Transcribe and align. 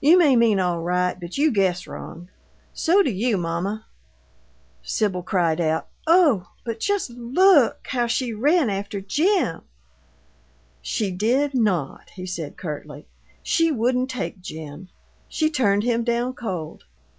You 0.00 0.16
may 0.16 0.34
mean 0.34 0.58
all 0.60 0.80
right, 0.80 1.20
but 1.20 1.36
you 1.36 1.52
guess 1.52 1.86
wrong. 1.86 2.30
So 2.72 3.02
do 3.02 3.10
you, 3.10 3.36
mamma." 3.36 3.84
Sibyl 4.82 5.22
cried 5.22 5.60
out, 5.60 5.88
"Oh! 6.06 6.46
But 6.64 6.80
just 6.80 7.10
LOOK 7.10 7.86
how 7.88 8.06
she 8.06 8.32
ran 8.32 8.70
after 8.70 9.02
Jim" 9.02 9.60
"She 10.94 11.10
did 11.10 11.52
not," 11.52 12.08
he 12.14 12.24
said, 12.24 12.56
curtly. 12.56 13.08
"She 13.42 13.70
wouldn't 13.70 14.08
take 14.08 14.40
Jim. 14.40 14.88
She 15.28 15.50
turned 15.50 15.82
him 15.82 16.02
down 16.02 16.32
cold." 16.32 16.84